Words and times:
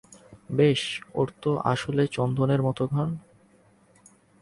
বেশ, 0.49 0.81
ওর 1.13 1.27
গায়ে 1.43 1.51
আসলেই 1.63 2.09
চন্দনের 2.11 2.61
মতো 2.61 2.83
ঘ্রাণ। 2.87 3.09